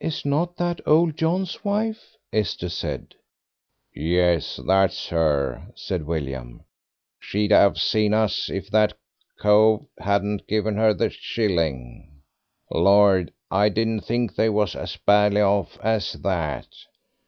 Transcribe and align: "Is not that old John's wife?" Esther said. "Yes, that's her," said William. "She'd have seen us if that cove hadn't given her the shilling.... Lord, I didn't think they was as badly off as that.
"Is 0.00 0.24
not 0.24 0.56
that 0.56 0.80
old 0.86 1.16
John's 1.16 1.64
wife?" 1.64 2.16
Esther 2.32 2.68
said. 2.68 3.14
"Yes, 3.94 4.58
that's 4.66 5.06
her," 5.10 5.68
said 5.76 6.04
William. 6.04 6.64
"She'd 7.20 7.52
have 7.52 7.78
seen 7.78 8.12
us 8.12 8.50
if 8.50 8.68
that 8.70 8.94
cove 9.38 9.86
hadn't 10.00 10.48
given 10.48 10.76
her 10.78 10.92
the 10.92 11.10
shilling.... 11.10 12.22
Lord, 12.72 13.32
I 13.52 13.68
didn't 13.68 14.00
think 14.00 14.34
they 14.34 14.48
was 14.48 14.74
as 14.74 14.96
badly 14.96 15.42
off 15.42 15.78
as 15.80 16.14
that. 16.14 16.66